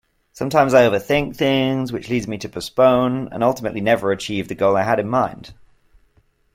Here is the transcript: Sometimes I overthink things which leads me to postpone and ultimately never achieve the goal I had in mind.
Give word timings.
Sometimes 0.33 0.73
I 0.73 0.87
overthink 0.89 1.35
things 1.35 1.93
which 1.93 2.09
leads 2.09 2.27
me 2.27 2.39
to 2.39 2.49
postpone 2.49 3.29
and 3.31 3.43
ultimately 3.43 3.81
never 3.81 4.11
achieve 4.11 4.47
the 4.47 4.55
goal 4.55 4.75
I 4.75 4.81
had 4.81 4.99
in 4.99 5.07
mind. 5.07 5.53